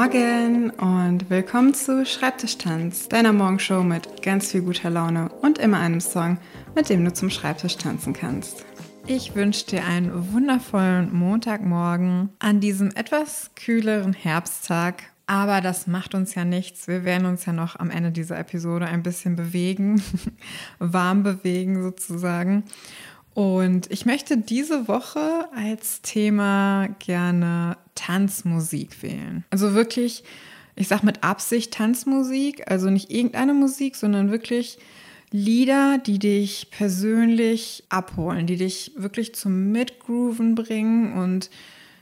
Morgen 0.00 0.70
und 0.70 1.28
willkommen 1.28 1.74
zu 1.74 2.06
Schreibtischtanz, 2.06 3.10
deiner 3.10 3.34
Morgenshow 3.34 3.82
mit 3.82 4.22
ganz 4.22 4.50
viel 4.50 4.62
guter 4.62 4.88
Laune 4.88 5.28
und 5.42 5.58
immer 5.58 5.78
einem 5.78 6.00
Song, 6.00 6.38
mit 6.74 6.88
dem 6.88 7.04
du 7.04 7.12
zum 7.12 7.28
Schreibtisch 7.28 7.76
tanzen 7.76 8.14
kannst. 8.14 8.64
Ich 9.06 9.34
wünsche 9.34 9.66
dir 9.66 9.84
einen 9.84 10.32
wundervollen 10.32 11.14
Montagmorgen 11.14 12.30
an 12.38 12.60
diesem 12.60 12.92
etwas 12.92 13.50
kühleren 13.56 14.14
Herbsttag. 14.14 15.02
Aber 15.26 15.60
das 15.60 15.86
macht 15.86 16.14
uns 16.14 16.34
ja 16.34 16.46
nichts. 16.46 16.88
Wir 16.88 17.04
werden 17.04 17.26
uns 17.26 17.44
ja 17.44 17.52
noch 17.52 17.78
am 17.78 17.90
Ende 17.90 18.10
dieser 18.10 18.38
Episode 18.38 18.86
ein 18.86 19.02
bisschen 19.02 19.36
bewegen, 19.36 20.02
warm 20.78 21.24
bewegen 21.24 21.82
sozusagen. 21.82 22.64
Und 23.34 23.90
ich 23.90 24.06
möchte 24.06 24.36
diese 24.36 24.88
Woche 24.88 25.48
als 25.54 26.02
Thema 26.02 26.88
gerne 26.98 27.76
Tanzmusik 27.94 29.02
wählen. 29.02 29.44
Also 29.50 29.74
wirklich, 29.74 30.24
ich 30.74 30.88
sage 30.88 31.06
mit 31.06 31.22
Absicht 31.22 31.72
Tanzmusik, 31.72 32.70
also 32.70 32.90
nicht 32.90 33.10
irgendeine 33.10 33.54
Musik, 33.54 33.96
sondern 33.96 34.30
wirklich 34.30 34.78
Lieder, 35.32 35.98
die 35.98 36.18
dich 36.18 36.70
persönlich 36.70 37.84
abholen, 37.88 38.48
die 38.48 38.56
dich 38.56 38.92
wirklich 38.96 39.34
zum 39.34 39.70
Mitgrooven 39.70 40.56
bringen 40.56 41.12
und 41.12 41.50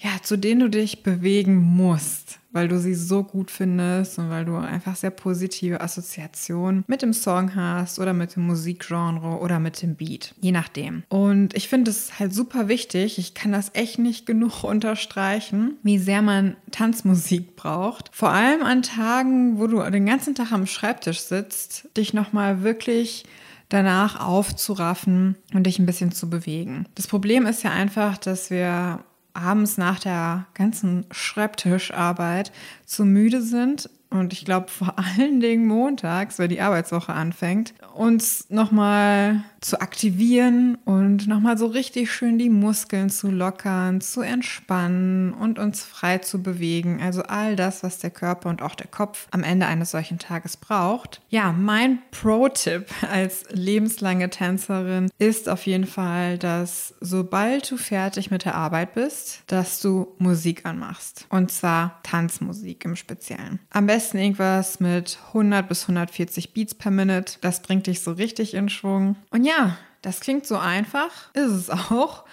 ja, 0.00 0.10
zu 0.22 0.36
denen 0.36 0.60
du 0.60 0.70
dich 0.70 1.02
bewegen 1.02 1.56
musst 1.56 2.40
weil 2.52 2.68
du 2.68 2.78
sie 2.78 2.94
so 2.94 3.22
gut 3.22 3.50
findest 3.50 4.18
und 4.18 4.30
weil 4.30 4.44
du 4.44 4.56
einfach 4.56 4.96
sehr 4.96 5.10
positive 5.10 5.80
Assoziationen 5.80 6.84
mit 6.86 7.02
dem 7.02 7.12
Song 7.12 7.54
hast 7.54 7.98
oder 7.98 8.12
mit 8.12 8.36
dem 8.36 8.46
Musikgenre 8.46 9.38
oder 9.38 9.58
mit 9.60 9.82
dem 9.82 9.94
Beat, 9.94 10.34
je 10.40 10.52
nachdem. 10.52 11.04
Und 11.08 11.54
ich 11.54 11.68
finde 11.68 11.90
es 11.90 12.18
halt 12.18 12.34
super 12.34 12.68
wichtig, 12.68 13.18
ich 13.18 13.34
kann 13.34 13.52
das 13.52 13.70
echt 13.74 13.98
nicht 13.98 14.26
genug 14.26 14.64
unterstreichen, 14.64 15.76
wie 15.82 15.98
sehr 15.98 16.22
man 16.22 16.56
Tanzmusik 16.70 17.56
braucht. 17.56 18.10
Vor 18.12 18.30
allem 18.30 18.62
an 18.62 18.82
Tagen, 18.82 19.58
wo 19.58 19.66
du 19.66 19.88
den 19.90 20.06
ganzen 20.06 20.34
Tag 20.34 20.52
am 20.52 20.66
Schreibtisch 20.66 21.20
sitzt, 21.20 21.88
dich 21.96 22.14
nochmal 22.14 22.62
wirklich 22.62 23.24
danach 23.68 24.18
aufzuraffen 24.20 25.36
und 25.54 25.64
dich 25.64 25.78
ein 25.78 25.86
bisschen 25.86 26.10
zu 26.10 26.28
bewegen. 26.28 26.86
Das 26.96 27.06
Problem 27.06 27.46
ist 27.46 27.62
ja 27.62 27.70
einfach, 27.70 28.18
dass 28.18 28.50
wir 28.50 29.04
abends 29.34 29.78
nach 29.78 30.00
der 30.00 30.46
ganzen 30.54 31.06
Schreibtischarbeit 31.10 32.52
zu 32.86 33.04
müde 33.04 33.42
sind 33.42 33.90
und 34.10 34.32
ich 34.32 34.44
glaube 34.44 34.68
vor 34.68 34.94
allen 34.98 35.40
Dingen 35.40 35.66
montags, 35.66 36.38
wenn 36.38 36.50
die 36.50 36.60
Arbeitswoche 36.60 37.12
anfängt, 37.12 37.74
uns 37.94 38.46
nochmal 38.50 39.42
zu 39.60 39.80
aktivieren 39.80 40.78
und 40.84 41.28
nochmal 41.28 41.58
so 41.58 41.66
richtig 41.66 42.10
schön 42.10 42.38
die 42.38 42.48
Muskeln 42.48 43.10
zu 43.10 43.30
lockern, 43.30 44.00
zu 44.00 44.22
entspannen 44.22 45.32
und 45.32 45.58
uns 45.58 45.84
frei 45.84 46.18
zu 46.18 46.42
bewegen. 46.42 47.00
Also 47.02 47.22
all 47.22 47.56
das, 47.56 47.82
was 47.82 47.98
der 47.98 48.10
Körper 48.10 48.48
und 48.48 48.62
auch 48.62 48.74
der 48.74 48.86
Kopf 48.86 49.28
am 49.30 49.42
Ende 49.42 49.66
eines 49.66 49.90
solchen 49.90 50.18
Tages 50.18 50.56
braucht. 50.56 51.20
Ja, 51.28 51.52
mein 51.52 51.98
Pro-Tipp 52.10 52.86
als 53.10 53.44
lebenslange 53.50 54.30
Tänzerin 54.30 55.10
ist 55.18 55.48
auf 55.48 55.66
jeden 55.66 55.86
Fall, 55.86 56.38
dass 56.38 56.94
sobald 57.00 57.70
du 57.70 57.76
fertig 57.76 58.30
mit 58.30 58.44
der 58.44 58.54
Arbeit 58.54 58.94
bist, 58.94 59.42
dass 59.46 59.80
du 59.80 60.08
Musik 60.18 60.64
anmachst. 60.64 61.26
Und 61.28 61.52
zwar 61.52 62.00
Tanzmusik 62.02 62.84
im 62.84 62.96
Speziellen. 62.96 63.60
Am 63.70 63.86
besten 63.86 63.99
irgendwas 64.14 64.80
mit 64.80 65.18
100 65.28 65.68
bis 65.68 65.82
140 65.82 66.52
Beats 66.52 66.74
per 66.74 66.90
Minute. 66.90 67.34
Das 67.40 67.62
bringt 67.62 67.86
dich 67.86 68.00
so 68.00 68.12
richtig 68.12 68.54
in 68.54 68.68
Schwung. 68.68 69.16
Und 69.30 69.44
ja, 69.44 69.76
das 70.02 70.20
klingt 70.20 70.46
so 70.46 70.56
einfach, 70.56 71.32
ist 71.34 71.50
es 71.50 71.70
auch. 71.70 72.24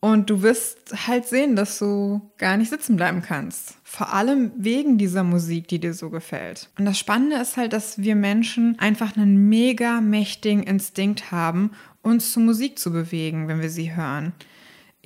Und 0.00 0.30
du 0.30 0.42
wirst 0.42 1.06
halt 1.06 1.26
sehen, 1.26 1.56
dass 1.56 1.78
du 1.78 2.20
gar 2.38 2.56
nicht 2.56 2.70
sitzen 2.70 2.96
bleiben 2.96 3.22
kannst. 3.22 3.76
Vor 3.82 4.12
allem 4.12 4.52
wegen 4.56 4.98
dieser 4.98 5.24
Musik, 5.24 5.68
die 5.68 5.78
dir 5.80 5.94
so 5.94 6.10
gefällt. 6.10 6.68
Und 6.78 6.84
das 6.84 6.98
Spannende 6.98 7.36
ist 7.36 7.56
halt, 7.56 7.72
dass 7.72 7.98
wir 7.98 8.14
Menschen 8.14 8.78
einfach 8.78 9.16
einen 9.16 9.48
mega 9.48 10.00
mächtigen 10.00 10.62
Instinkt 10.62 11.32
haben, 11.32 11.72
uns 12.02 12.32
zu 12.32 12.40
Musik 12.40 12.78
zu 12.78 12.92
bewegen, 12.92 13.48
wenn 13.48 13.60
wir 13.60 13.70
sie 13.70 13.96
hören. 13.96 14.32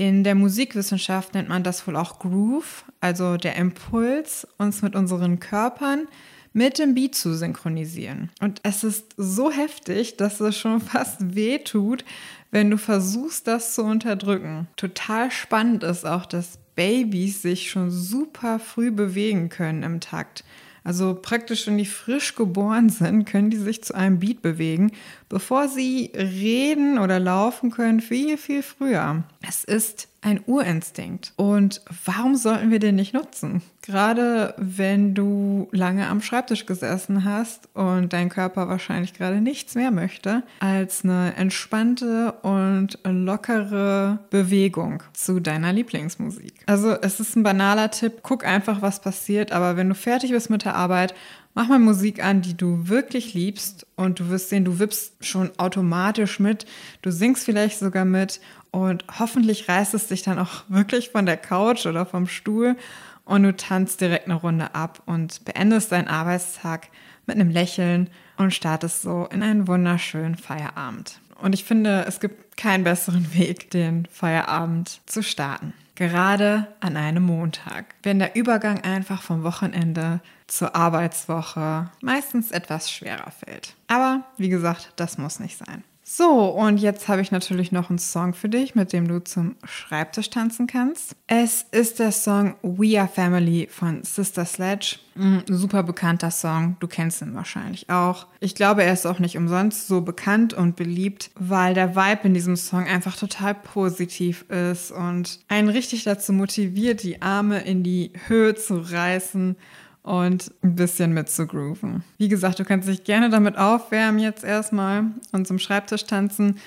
In 0.00 0.24
der 0.24 0.34
Musikwissenschaft 0.34 1.34
nennt 1.34 1.50
man 1.50 1.62
das 1.62 1.86
wohl 1.86 1.94
auch 1.94 2.20
Groove, 2.20 2.86
also 3.00 3.36
der 3.36 3.56
Impuls, 3.56 4.48
uns 4.56 4.80
mit 4.80 4.96
unseren 4.96 5.40
Körpern 5.40 6.08
mit 6.54 6.78
dem 6.78 6.94
Beat 6.94 7.14
zu 7.14 7.34
synchronisieren. 7.34 8.30
Und 8.40 8.60
es 8.62 8.82
ist 8.82 9.12
so 9.18 9.50
heftig, 9.50 10.16
dass 10.16 10.40
es 10.40 10.56
schon 10.56 10.80
fast 10.80 11.34
weh 11.34 11.58
tut, 11.58 12.06
wenn 12.50 12.70
du 12.70 12.78
versuchst, 12.78 13.46
das 13.46 13.74
zu 13.74 13.82
unterdrücken. 13.82 14.68
Total 14.76 15.30
spannend 15.30 15.82
ist 15.82 16.06
auch, 16.06 16.24
dass 16.24 16.58
Babys 16.76 17.42
sich 17.42 17.70
schon 17.70 17.90
super 17.90 18.58
früh 18.58 18.90
bewegen 18.90 19.50
können 19.50 19.82
im 19.82 20.00
Takt. 20.00 20.44
Also 20.84 21.18
praktisch, 21.20 21.66
wenn 21.66 21.78
die 21.78 21.84
frisch 21.86 22.34
geboren 22.34 22.88
sind, 22.88 23.24
können 23.24 23.50
die 23.50 23.56
sich 23.56 23.82
zu 23.82 23.94
einem 23.94 24.18
Beat 24.18 24.42
bewegen, 24.42 24.92
bevor 25.28 25.68
sie 25.68 26.10
reden 26.14 26.98
oder 26.98 27.18
laufen 27.18 27.70
können, 27.70 28.00
viel, 28.00 28.38
viel 28.38 28.62
früher. 28.62 29.24
Es 29.46 29.64
ist 29.64 30.08
ein 30.22 30.40
Urinstinkt. 30.46 31.32
Und 31.36 31.80
warum 32.04 32.36
sollten 32.36 32.70
wir 32.70 32.78
den 32.78 32.96
nicht 32.96 33.14
nutzen? 33.14 33.62
Gerade 33.82 34.54
wenn 34.58 35.14
du 35.14 35.68
lange 35.72 36.06
am 36.08 36.20
Schreibtisch 36.20 36.66
gesessen 36.66 37.24
hast 37.24 37.68
und 37.74 38.12
dein 38.12 38.28
Körper 38.28 38.68
wahrscheinlich 38.68 39.14
gerade 39.14 39.40
nichts 39.40 39.74
mehr 39.74 39.90
möchte 39.90 40.42
als 40.60 41.04
eine 41.04 41.34
entspannte 41.36 42.32
und 42.42 42.98
lockere 43.04 44.18
Bewegung 44.28 45.02
zu 45.14 45.40
deiner 45.40 45.72
Lieblingsmusik. 45.72 46.52
Also 46.66 46.90
es 47.00 47.18
ist 47.18 47.36
ein 47.36 47.42
banaler 47.42 47.90
Tipp, 47.90 48.18
guck 48.22 48.44
einfach, 48.44 48.82
was 48.82 49.00
passiert, 49.00 49.52
aber 49.52 49.76
wenn 49.76 49.88
du 49.88 49.94
fertig 49.94 50.32
bist 50.32 50.50
mit 50.50 50.64
der 50.64 50.74
Arbeit, 50.74 51.14
Mach 51.52 51.66
mal 51.66 51.80
Musik 51.80 52.24
an, 52.24 52.42
die 52.42 52.56
du 52.56 52.88
wirklich 52.88 53.34
liebst 53.34 53.84
und 53.96 54.20
du 54.20 54.28
wirst 54.28 54.50
sehen, 54.50 54.64
du 54.64 54.78
wippst 54.78 55.14
schon 55.20 55.50
automatisch 55.58 56.38
mit, 56.38 56.64
du 57.02 57.10
singst 57.10 57.44
vielleicht 57.44 57.80
sogar 57.80 58.04
mit 58.04 58.40
und 58.70 59.04
hoffentlich 59.18 59.68
reißt 59.68 59.94
es 59.94 60.06
dich 60.06 60.22
dann 60.22 60.38
auch 60.38 60.64
wirklich 60.68 61.10
von 61.10 61.26
der 61.26 61.36
Couch 61.36 61.86
oder 61.86 62.06
vom 62.06 62.26
Stuhl 62.26 62.76
und 63.24 63.42
du 63.42 63.56
tanzt 63.56 64.00
direkt 64.00 64.26
eine 64.26 64.34
Runde 64.34 64.74
ab 64.74 65.02
und 65.06 65.44
beendest 65.44 65.92
deinen 65.92 66.08
Arbeitstag 66.08 66.88
mit 67.26 67.36
einem 67.36 67.50
Lächeln 67.50 68.10
und 68.36 68.54
startest 68.54 69.02
so 69.02 69.28
in 69.30 69.42
einen 69.42 69.68
wunderschönen 69.68 70.36
Feierabend. 70.36 71.20
Und 71.40 71.54
ich 71.54 71.64
finde, 71.64 72.04
es 72.06 72.20
gibt 72.20 72.56
keinen 72.56 72.84
besseren 72.84 73.34
Weg, 73.34 73.70
den 73.70 74.06
Feierabend 74.06 75.00
zu 75.06 75.22
starten. 75.22 75.72
Gerade 75.94 76.66
an 76.80 76.96
einem 76.96 77.24
Montag, 77.24 77.94
wenn 78.02 78.18
der 78.18 78.34
Übergang 78.34 78.80
einfach 78.80 79.22
vom 79.22 79.42
Wochenende 79.42 80.20
zur 80.46 80.74
Arbeitswoche 80.74 81.90
meistens 82.00 82.50
etwas 82.50 82.90
schwerer 82.90 83.30
fällt. 83.30 83.76
Aber 83.86 84.24
wie 84.38 84.48
gesagt, 84.48 84.92
das 84.96 85.18
muss 85.18 85.40
nicht 85.40 85.58
sein. 85.58 85.84
So, 86.02 86.46
und 86.46 86.78
jetzt 86.78 87.08
habe 87.08 87.20
ich 87.20 87.30
natürlich 87.30 87.72
noch 87.72 87.88
einen 87.88 87.98
Song 87.98 88.34
für 88.34 88.48
dich, 88.48 88.74
mit 88.74 88.92
dem 88.92 89.06
du 89.06 89.22
zum 89.22 89.56
Schreibtisch 89.64 90.30
tanzen 90.30 90.66
kannst. 90.66 91.14
Es 91.26 91.64
ist 91.70 91.98
der 91.98 92.10
Song 92.10 92.54
We 92.62 92.98
Are 92.98 93.08
Family 93.08 93.68
von 93.70 94.02
Sister 94.02 94.44
Sledge. 94.44 94.96
Ein 95.14 95.44
super 95.46 95.82
bekannter 95.82 96.30
Song, 96.30 96.76
du 96.80 96.88
kennst 96.88 97.20
ihn 97.20 97.34
wahrscheinlich 97.34 97.90
auch. 97.90 98.26
Ich 98.40 98.54
glaube, 98.54 98.82
er 98.82 98.92
ist 98.92 99.06
auch 99.06 99.18
nicht 99.18 99.36
umsonst 99.36 99.86
so 99.86 100.00
bekannt 100.00 100.54
und 100.54 100.76
beliebt, 100.76 101.30
weil 101.34 101.74
der 101.74 101.94
Vibe 101.94 102.28
in 102.28 102.34
diesem 102.34 102.56
Song 102.56 102.86
einfach 102.86 103.16
total 103.16 103.54
positiv 103.54 104.46
ist 104.48 104.90
und 104.90 105.40
einen 105.48 105.68
richtig 105.68 106.04
dazu 106.04 106.32
motiviert, 106.32 107.02
die 107.02 107.22
Arme 107.22 107.60
in 107.60 107.84
die 107.84 108.12
Höhe 108.26 108.54
zu 108.54 108.78
reißen 108.78 109.56
und 110.02 110.52
ein 110.62 110.76
bisschen 110.76 111.12
mit 111.12 111.28
zu 111.28 111.46
grooven. 111.46 112.02
Wie 112.18 112.28
gesagt, 112.28 112.58
du 112.58 112.64
kannst 112.64 112.88
dich 112.88 113.04
gerne 113.04 113.30
damit 113.30 113.58
aufwärmen 113.58 114.18
jetzt 114.18 114.44
erstmal 114.44 115.04
und 115.32 115.46
zum 115.46 115.58
Schreibtisch 115.58 116.04
tanzen. 116.04 116.58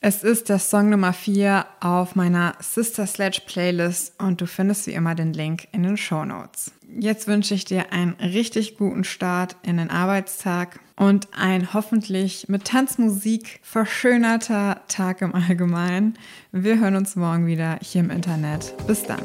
Es 0.00 0.22
ist 0.22 0.48
der 0.48 0.60
Song 0.60 0.90
Nummer 0.90 1.12
4 1.12 1.66
auf 1.80 2.14
meiner 2.14 2.54
Sister 2.60 3.04
Sledge 3.04 3.40
Playlist 3.46 4.14
und 4.22 4.40
du 4.40 4.46
findest 4.46 4.86
wie 4.86 4.92
immer 4.92 5.16
den 5.16 5.32
Link 5.32 5.66
in 5.72 5.82
den 5.82 5.96
Show 5.96 6.24
Notes. 6.24 6.70
Jetzt 7.00 7.26
wünsche 7.26 7.54
ich 7.54 7.64
dir 7.64 7.92
einen 7.92 8.12
richtig 8.12 8.78
guten 8.78 9.02
Start 9.02 9.56
in 9.64 9.76
den 9.76 9.90
Arbeitstag 9.90 10.78
und 10.96 11.28
ein 11.36 11.74
hoffentlich 11.74 12.48
mit 12.48 12.64
Tanzmusik 12.64 13.58
verschönerter 13.62 14.82
Tag 14.86 15.20
im 15.20 15.34
Allgemeinen. 15.34 16.16
Wir 16.52 16.78
hören 16.78 16.94
uns 16.94 17.16
morgen 17.16 17.46
wieder 17.46 17.78
hier 17.82 18.02
im 18.02 18.10
Internet. 18.10 18.74
Bis 18.86 19.02
dann. 19.02 19.22